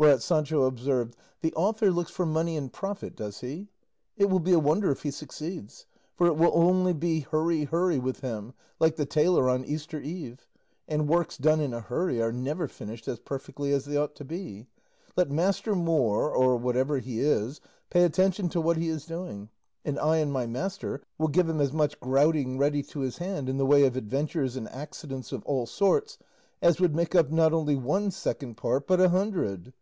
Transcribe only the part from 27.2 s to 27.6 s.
not